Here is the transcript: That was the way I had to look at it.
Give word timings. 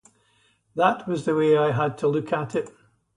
That 0.73 1.07
was 1.07 1.25
the 1.25 1.35
way 1.35 1.55
I 1.55 1.73
had 1.73 1.95
to 1.99 2.07
look 2.07 2.33
at 2.33 2.55
it. 2.55 2.71